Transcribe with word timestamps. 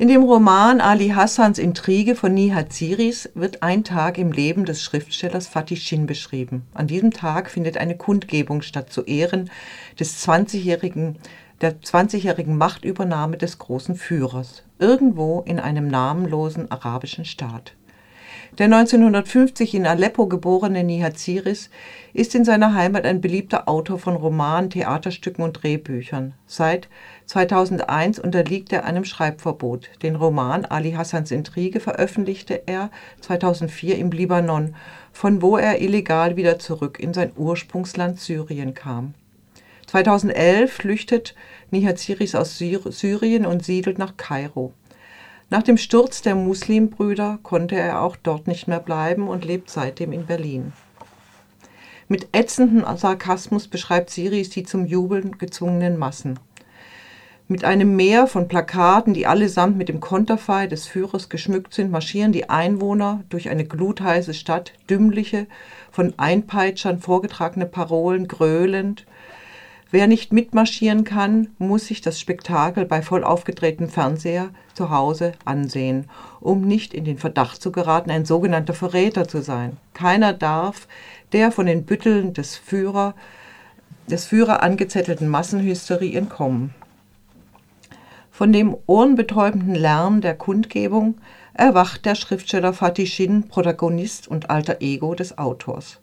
In 0.00 0.06
dem 0.06 0.22
Roman 0.22 0.80
Ali 0.80 1.08
Hassans 1.08 1.58
Intrige 1.58 2.14
von 2.14 2.32
Nihat 2.32 2.72
Siris 2.72 3.30
wird 3.34 3.64
ein 3.64 3.82
Tag 3.82 4.16
im 4.16 4.30
Leben 4.30 4.64
des 4.64 4.80
Schriftstellers 4.80 5.48
Fatih 5.48 5.74
Shin 5.74 6.06
beschrieben. 6.06 6.62
An 6.72 6.86
diesem 6.86 7.10
Tag 7.10 7.50
findet 7.50 7.76
eine 7.76 7.96
Kundgebung 7.96 8.62
statt 8.62 8.92
zu 8.92 9.02
Ehren 9.02 9.50
des 9.98 10.24
20-jährigen 10.24 11.16
der 11.60 11.80
20-jährigen 11.80 12.56
Machtübernahme 12.56 13.38
des 13.38 13.58
großen 13.58 13.96
Führers, 13.96 14.62
irgendwo 14.78 15.40
in 15.40 15.58
einem 15.58 15.88
namenlosen 15.88 16.70
arabischen 16.70 17.24
Staat. 17.24 17.74
Der 18.56 18.64
1950 18.64 19.74
in 19.74 19.86
Aleppo 19.86 20.26
geborene 20.26 20.82
Nihat 20.82 21.18
Siris 21.18 21.68
ist 22.14 22.34
in 22.34 22.46
seiner 22.46 22.74
Heimat 22.74 23.04
ein 23.04 23.20
beliebter 23.20 23.68
Autor 23.68 23.98
von 23.98 24.16
Romanen, 24.16 24.70
Theaterstücken 24.70 25.44
und 25.44 25.62
Drehbüchern. 25.62 26.32
Seit 26.46 26.88
2001 27.26 28.18
unterliegt 28.18 28.72
er 28.72 28.84
einem 28.84 29.04
Schreibverbot. 29.04 29.90
Den 30.02 30.16
Roman 30.16 30.64
Ali 30.64 30.92
Hassans 30.92 31.30
Intrige 31.30 31.78
veröffentlichte 31.78 32.62
er 32.66 32.90
2004 33.20 33.98
im 33.98 34.10
Libanon, 34.10 34.74
von 35.12 35.42
wo 35.42 35.58
er 35.58 35.82
illegal 35.82 36.36
wieder 36.36 36.58
zurück 36.58 36.98
in 36.98 37.12
sein 37.12 37.32
Ursprungsland 37.36 38.18
Syrien 38.18 38.72
kam. 38.72 39.14
2011 39.88 40.72
flüchtet 40.72 41.34
Nihat 41.70 41.98
Siris 41.98 42.34
aus 42.34 42.58
Syrien 42.58 43.46
und 43.46 43.64
siedelt 43.64 43.98
nach 43.98 44.16
Kairo. 44.16 44.72
Nach 45.50 45.62
dem 45.62 45.78
Sturz 45.78 46.20
der 46.20 46.34
Muslimbrüder 46.34 47.38
konnte 47.42 47.74
er 47.74 48.02
auch 48.02 48.16
dort 48.16 48.46
nicht 48.46 48.68
mehr 48.68 48.80
bleiben 48.80 49.28
und 49.28 49.46
lebt 49.46 49.70
seitdem 49.70 50.12
in 50.12 50.26
Berlin. 50.26 50.74
Mit 52.06 52.28
ätzendem 52.32 52.84
Sarkasmus 52.96 53.66
beschreibt 53.66 54.10
Siris 54.10 54.50
die 54.50 54.64
zum 54.64 54.84
Jubeln 54.84 55.38
gezwungenen 55.38 55.96
Massen. 55.96 56.38
Mit 57.50 57.64
einem 57.64 57.96
Meer 57.96 58.26
von 58.26 58.46
Plakaten, 58.46 59.14
die 59.14 59.26
allesamt 59.26 59.78
mit 59.78 59.88
dem 59.88 60.00
Konterfei 60.00 60.66
des 60.66 60.86
Führers 60.86 61.30
geschmückt 61.30 61.72
sind, 61.72 61.90
marschieren 61.90 62.32
die 62.32 62.50
Einwohner 62.50 63.24
durch 63.30 63.48
eine 63.48 63.64
glutheiße 63.64 64.34
Stadt, 64.34 64.74
dümmliche, 64.90 65.46
von 65.90 66.12
Einpeitschern 66.18 66.98
vorgetragene 66.98 67.64
Parolen 67.64 68.28
gröhlend, 68.28 69.06
Wer 69.90 70.06
nicht 70.06 70.34
mitmarschieren 70.34 71.04
kann, 71.04 71.48
muss 71.56 71.86
sich 71.86 72.02
das 72.02 72.20
Spektakel 72.20 72.84
bei 72.84 73.00
voll 73.00 73.24
aufgedrehtem 73.24 73.88
Fernseher 73.88 74.50
zu 74.74 74.90
Hause 74.90 75.32
ansehen, 75.46 76.10
um 76.40 76.60
nicht 76.60 76.92
in 76.92 77.06
den 77.06 77.16
Verdacht 77.16 77.62
zu 77.62 77.72
geraten, 77.72 78.10
ein 78.10 78.26
sogenannter 78.26 78.74
Verräter 78.74 79.26
zu 79.26 79.40
sein. 79.40 79.78
Keiner 79.94 80.34
darf 80.34 80.88
der 81.32 81.52
von 81.52 81.64
den 81.64 81.84
Bütteln 81.84 82.34
des 82.34 82.54
Führer, 82.54 83.14
des 84.10 84.26
Führer 84.26 84.62
angezettelten 84.62 85.28
Massenhysterie 85.28 86.16
entkommen. 86.16 86.74
Von 88.30 88.52
dem 88.52 88.76
ohrenbetäubenden 88.86 89.74
Lärm 89.74 90.20
der 90.20 90.34
Kundgebung 90.34 91.14
erwacht 91.54 92.04
der 92.04 92.14
Schriftsteller 92.14 92.74
Fatih 92.74 93.06
Shin, 93.06 93.48
Protagonist 93.48 94.28
und 94.28 94.50
alter 94.50 94.82
Ego 94.82 95.14
des 95.14 95.38
Autors. 95.38 95.98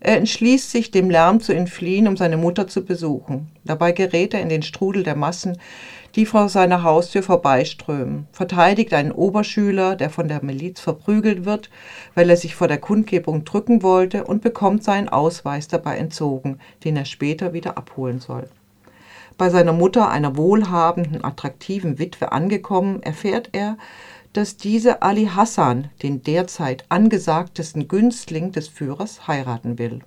Er 0.00 0.16
entschließt 0.16 0.70
sich, 0.70 0.90
dem 0.90 1.10
Lärm 1.10 1.40
zu 1.40 1.52
entfliehen, 1.52 2.06
um 2.06 2.16
seine 2.16 2.36
Mutter 2.36 2.68
zu 2.68 2.84
besuchen. 2.84 3.48
Dabei 3.64 3.92
gerät 3.92 4.32
er 4.32 4.40
in 4.40 4.48
den 4.48 4.62
Strudel 4.62 5.02
der 5.02 5.16
Massen, 5.16 5.58
die 6.14 6.24
vor 6.24 6.48
seiner 6.48 6.82
Haustür 6.84 7.22
vorbeiströmen, 7.22 8.26
verteidigt 8.32 8.94
einen 8.94 9.12
Oberschüler, 9.12 9.96
der 9.96 10.10
von 10.10 10.28
der 10.28 10.44
Miliz 10.44 10.80
verprügelt 10.80 11.44
wird, 11.44 11.68
weil 12.14 12.30
er 12.30 12.36
sich 12.36 12.54
vor 12.54 12.68
der 12.68 12.78
Kundgebung 12.78 13.44
drücken 13.44 13.82
wollte, 13.82 14.24
und 14.24 14.42
bekommt 14.42 14.84
seinen 14.84 15.08
Ausweis 15.08 15.68
dabei 15.68 15.98
entzogen, 15.98 16.60
den 16.84 16.96
er 16.96 17.04
später 17.04 17.52
wieder 17.52 17.76
abholen 17.76 18.20
soll. 18.20 18.48
Bei 19.36 19.50
seiner 19.50 19.72
Mutter, 19.72 20.08
einer 20.08 20.36
wohlhabenden, 20.36 21.22
attraktiven 21.22 21.98
Witwe 21.98 22.32
angekommen, 22.32 23.02
erfährt 23.02 23.50
er, 23.52 23.76
dass 24.32 24.56
diese 24.56 25.02
Ali 25.02 25.26
Hassan, 25.26 25.90
den 26.02 26.22
derzeit 26.22 26.84
angesagtesten 26.88 27.88
Günstling 27.88 28.52
des 28.52 28.68
Führers, 28.68 29.26
heiraten 29.26 29.78
will. 29.78 30.00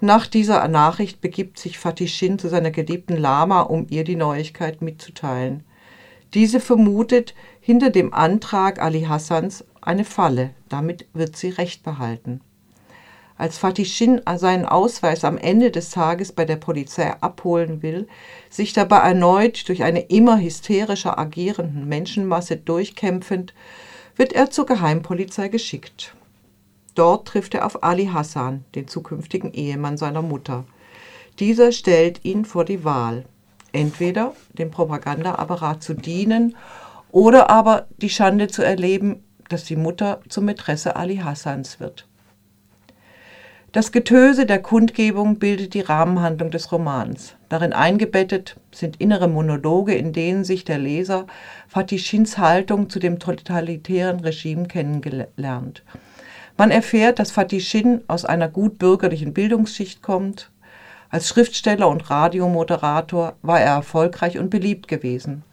Nach 0.00 0.26
dieser 0.26 0.66
Nachricht 0.68 1.20
begibt 1.20 1.58
sich 1.58 1.78
Fatih 1.78 2.08
Shin 2.08 2.38
zu 2.38 2.48
seiner 2.48 2.70
geliebten 2.72 3.16
Lama, 3.16 3.60
um 3.60 3.86
ihr 3.88 4.04
die 4.04 4.16
Neuigkeit 4.16 4.82
mitzuteilen. 4.82 5.62
Diese 6.34 6.60
vermutet 6.60 7.34
hinter 7.60 7.90
dem 7.90 8.12
Antrag 8.12 8.80
Ali 8.82 9.02
Hassans 9.02 9.64
eine 9.80 10.04
Falle, 10.04 10.50
damit 10.68 11.06
wird 11.12 11.36
sie 11.36 11.50
Recht 11.50 11.82
behalten. 11.82 12.40
Als 13.36 13.58
Fatih 13.58 13.84
seinen 14.36 14.66
Ausweis 14.66 15.24
am 15.24 15.38
Ende 15.38 15.70
des 15.70 15.90
Tages 15.90 16.32
bei 16.32 16.44
der 16.44 16.56
Polizei 16.56 17.12
abholen 17.20 17.82
will, 17.82 18.06
sich 18.50 18.72
dabei 18.72 18.98
erneut 18.98 19.68
durch 19.68 19.82
eine 19.82 20.00
immer 20.00 20.38
hysterischer 20.38 21.18
agierenden 21.18 21.88
Menschenmasse 21.88 22.56
durchkämpfend, 22.56 23.54
wird 24.16 24.32
er 24.32 24.50
zur 24.50 24.66
Geheimpolizei 24.66 25.48
geschickt. 25.48 26.14
Dort 26.94 27.28
trifft 27.28 27.54
er 27.54 27.64
auf 27.64 27.82
Ali 27.82 28.06
Hassan, 28.06 28.64
den 28.74 28.86
zukünftigen 28.86 29.52
Ehemann 29.52 29.96
seiner 29.96 30.22
Mutter. 30.22 30.64
Dieser 31.38 31.72
stellt 31.72 32.24
ihn 32.24 32.44
vor 32.44 32.66
die 32.66 32.84
Wahl, 32.84 33.24
entweder 33.72 34.34
dem 34.52 34.70
Propagandaapparat 34.70 35.82
zu 35.82 35.94
dienen 35.94 36.56
oder 37.10 37.48
aber 37.48 37.86
die 37.96 38.10
Schande 38.10 38.48
zu 38.48 38.62
erleben, 38.62 39.24
dass 39.48 39.64
die 39.64 39.76
Mutter 39.76 40.20
zur 40.28 40.42
Mätresse 40.42 40.96
Ali 40.96 41.16
Hassans 41.16 41.80
wird. 41.80 42.06
Das 43.72 43.90
Getöse 43.90 44.44
der 44.44 44.60
Kundgebung 44.60 45.38
bildet 45.38 45.72
die 45.72 45.80
Rahmenhandlung 45.80 46.50
des 46.50 46.72
Romans. 46.72 47.36
Darin 47.48 47.72
eingebettet 47.72 48.56
sind 48.70 48.96
innere 49.00 49.28
Monologe, 49.28 49.94
in 49.94 50.12
denen 50.12 50.44
sich 50.44 50.66
der 50.66 50.76
Leser 50.76 51.26
Fatih 51.68 51.98
Shins 51.98 52.36
Haltung 52.36 52.90
zu 52.90 52.98
dem 52.98 53.18
totalitären 53.18 54.20
Regime 54.20 54.68
kennengelernt. 54.68 55.84
Man 56.58 56.70
erfährt, 56.70 57.18
dass 57.18 57.30
Fatih 57.30 57.60
Shin 57.60 58.02
aus 58.08 58.26
einer 58.26 58.50
gut 58.50 58.78
bürgerlichen 58.78 59.32
Bildungsschicht 59.32 60.02
kommt. 60.02 60.50
Als 61.08 61.30
Schriftsteller 61.30 61.88
und 61.88 62.10
Radiomoderator 62.10 63.36
war 63.40 63.58
er 63.58 63.76
erfolgreich 63.76 64.38
und 64.38 64.50
beliebt 64.50 64.86
gewesen. 64.86 65.44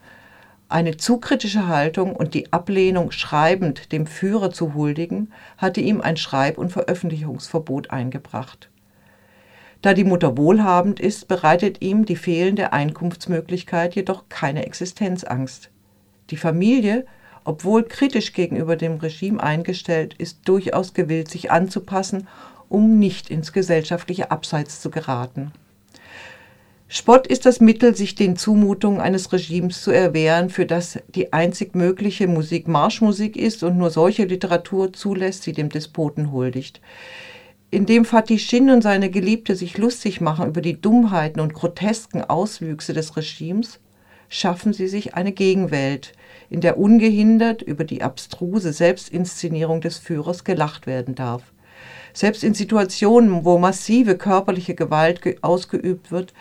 Eine 0.70 0.98
zu 0.98 1.18
kritische 1.18 1.68
Haltung 1.68 2.16
und 2.16 2.36
die 2.36 2.54
Ablehnung, 2.54 3.10
schreibend 3.10 3.92
dem 3.92 4.06
Führer 4.06 4.52
zu 4.52 4.76
huldigen, 4.76 5.34
hatte 5.58 5.82
ihm 5.82 6.00
ein 6.00 6.16
Schreib- 6.16 6.60
und 6.60 6.72
Veröffentlichungsverbot 6.72 7.90
eingebracht. 7.90 8.70
Da 9.82 9.96
die 9.96 10.04
Mutter 10.04 10.38
wohlhabend 10.38 11.00
ist, 11.00 11.28
bereitet 11.28 11.82
ihm 11.82 12.06
die 12.06 12.16
fehlende 12.16 12.72
Einkunftsmöglichkeit 12.72 13.96
jedoch 13.96 14.26
keine 14.30 14.68
Existenzangst. 14.68 15.72
Die 16.30 16.38
Familie, 16.38 17.08
obwohl 17.46 17.82
kritisch 17.82 18.34
gegenüber 18.34 18.76
dem 18.76 18.98
Regime 18.98 19.42
eingestellt, 19.42 20.14
ist 20.20 20.42
durchaus 20.46 20.94
gewillt, 20.94 21.32
sich 21.32 21.50
anzupassen, 21.50 22.28
um 22.68 23.00
nicht 23.00 23.32
ins 23.32 23.54
gesellschaftliche 23.54 24.30
Abseits 24.30 24.82
zu 24.82 24.92
geraten. 24.92 25.52
Spott 26.92 27.28
ist 27.28 27.46
das 27.46 27.60
Mittel, 27.60 27.96
sich 27.96 28.16
den 28.16 28.36
Zumutungen 28.36 29.00
eines 29.00 29.32
Regimes 29.32 29.84
zu 29.84 29.92
erwehren, 29.92 30.50
für 30.50 30.66
das 30.66 30.98
die 31.08 31.32
einzig 31.34 31.76
mögliche 31.76 32.28
Musik 32.28 32.68
Marschmusik 32.68 33.38
ist 33.38 33.62
und 33.62 33.78
nur 33.78 33.92
solche 33.92 34.26
Literatur 34.26 34.92
zulässt, 34.92 35.46
die 35.46 35.54
dem 35.54 35.70
Despoten 35.70 36.32
huldigt. 36.32 36.82
Indem 37.70 38.06
Fatih 38.06 38.40
Shin 38.40 38.72
und 38.72 38.82
seine 38.82 39.12
Geliebte 39.12 39.56
sich 39.56 39.78
lustig 39.78 40.20
machen 40.20 40.48
über 40.48 40.62
die 40.62 40.82
Dummheiten 40.82 41.40
und 41.40 41.54
grotesken 41.54 42.24
Auswüchse 42.24 42.94
des 42.94 43.16
Regimes, 43.16 43.80
schaffen 44.28 44.74
sie 44.74 44.88
sich 44.88 45.14
eine 45.14 45.32
Gegenwelt, 45.32 46.14
in 46.50 46.60
der 46.60 46.80
ungehindert 46.80 47.62
über 47.62 47.84
die 47.84 48.02
abstruse 48.02 48.74
Selbstinszenierung 48.74 49.82
des 49.82 50.00
Führers 50.00 50.44
gelacht 50.44 50.88
werden 50.88 51.14
darf. 51.14 51.44
Selbst 52.14 52.44
in 52.44 52.56
Situationen, 52.56 53.46
wo 53.46 53.60
massive 53.60 54.18
körperliche 54.18 54.74
Gewalt 54.74 55.22
ausgeübt 55.44 56.10
wird, 56.10 56.34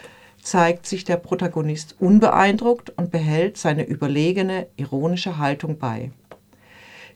zeigt 0.42 0.86
sich 0.86 1.04
der 1.04 1.16
Protagonist 1.16 1.96
unbeeindruckt 1.98 2.90
und 2.90 3.10
behält 3.10 3.56
seine 3.56 3.84
überlegene, 3.84 4.66
ironische 4.76 5.38
Haltung 5.38 5.78
bei. 5.78 6.10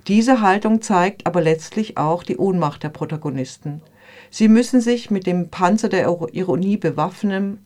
Diese 0.09 0.41
Haltung 0.41 0.83
zeigt 0.83 1.27
aber 1.27 1.41
letztlich 1.41 1.97
auch 1.97 2.25
die 2.25 2.37
Ohnmacht 2.37 2.83
der 2.83 2.89
Protagonisten. 2.89 3.83
Sie 4.31 4.49
müssen 4.49 4.81
sich 4.81 5.11
mit 5.11 5.27
dem 5.27 5.49
Panzer 5.49 5.89
der 5.89 6.07
Ironie 6.33 6.77
bewaffnen, 6.77 7.65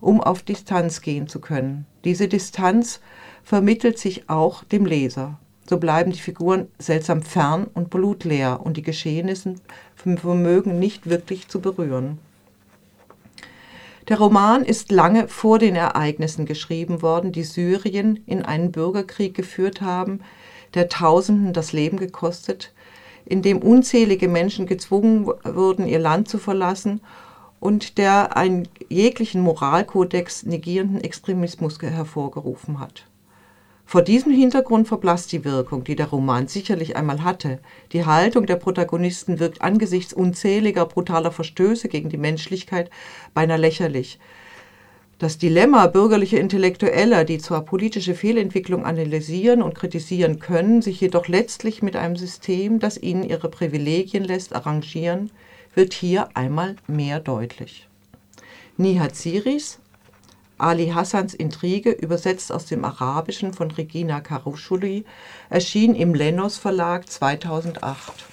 um 0.00 0.20
auf 0.20 0.42
Distanz 0.42 1.00
gehen 1.00 1.28
zu 1.28 1.40
können. 1.40 1.86
Diese 2.04 2.28
Distanz 2.28 3.00
vermittelt 3.42 3.98
sich 3.98 4.28
auch 4.28 4.64
dem 4.64 4.86
Leser. 4.86 5.38
So 5.68 5.78
bleiben 5.78 6.12
die 6.12 6.20
Figuren 6.20 6.68
seltsam 6.78 7.22
fern 7.22 7.66
und 7.72 7.90
blutleer 7.90 8.60
und 8.62 8.76
die 8.76 8.82
Geschehnisse 8.82 9.54
vermögen 9.94 10.78
nicht 10.78 11.08
wirklich 11.08 11.48
zu 11.48 11.60
berühren. 11.60 12.18
Der 14.08 14.18
Roman 14.18 14.64
ist 14.64 14.90
lange 14.90 15.28
vor 15.28 15.58
den 15.58 15.76
Ereignissen 15.76 16.44
geschrieben 16.44 17.02
worden, 17.02 17.30
die 17.30 17.44
Syrien 17.44 18.22
in 18.26 18.42
einen 18.42 18.72
Bürgerkrieg 18.72 19.34
geführt 19.34 19.80
haben, 19.80 20.20
der 20.74 20.88
Tausenden 20.88 21.52
das 21.52 21.72
Leben 21.72 21.98
gekostet, 21.98 22.72
in 23.24 23.42
dem 23.42 23.58
unzählige 23.58 24.26
Menschen 24.26 24.66
gezwungen 24.66 25.26
wurden, 25.44 25.86
ihr 25.86 26.00
Land 26.00 26.28
zu 26.28 26.38
verlassen 26.38 27.00
und 27.60 27.96
der 27.96 28.36
einen 28.36 28.66
jeglichen 28.88 29.40
Moralkodex 29.40 30.42
negierenden 30.44 31.00
Extremismus 31.00 31.80
hervorgerufen 31.80 32.80
hat. 32.80 33.06
Vor 33.84 34.02
diesem 34.02 34.32
Hintergrund 34.32 34.88
verblasst 34.88 35.32
die 35.32 35.44
Wirkung, 35.44 35.84
die 35.84 35.96
der 35.96 36.06
Roman 36.08 36.48
sicherlich 36.48 36.96
einmal 36.96 37.24
hatte. 37.24 37.58
Die 37.92 38.06
Haltung 38.06 38.46
der 38.46 38.56
Protagonisten 38.56 39.38
wirkt 39.38 39.60
angesichts 39.60 40.14
unzähliger 40.14 40.86
brutaler 40.86 41.30
Verstöße 41.30 41.88
gegen 41.88 42.08
die 42.08 42.16
Menschlichkeit 42.16 42.90
beinahe 43.34 43.58
lächerlich. 43.58 44.18
Das 45.18 45.38
Dilemma 45.38 45.86
bürgerlicher 45.86 46.40
Intellektueller, 46.40 47.24
die 47.24 47.38
zwar 47.38 47.64
politische 47.64 48.16
Fehlentwicklung 48.16 48.84
analysieren 48.84 49.62
und 49.62 49.76
kritisieren 49.76 50.40
können, 50.40 50.82
sich 50.82 51.00
jedoch 51.00 51.28
letztlich 51.28 51.80
mit 51.80 51.94
einem 51.94 52.16
System, 52.16 52.80
das 52.80 53.00
ihnen 53.00 53.22
ihre 53.22 53.48
Privilegien 53.48 54.24
lässt, 54.24 54.52
arrangieren, 54.52 55.30
wird 55.74 55.92
hier 55.92 56.28
einmal 56.34 56.74
mehr 56.88 57.20
deutlich. 57.20 57.88
Nihat 58.76 59.14
Siris, 59.14 59.78
Ali 60.62 60.90
Hassans 60.90 61.34
Intrige, 61.34 61.90
übersetzt 61.90 62.52
aus 62.52 62.66
dem 62.66 62.84
Arabischen 62.84 63.52
von 63.52 63.72
Regina 63.72 64.20
Karushuli, 64.20 65.04
erschien 65.50 65.96
im 65.96 66.14
Lennos 66.14 66.56
Verlag 66.56 67.08
2008. 67.10 68.31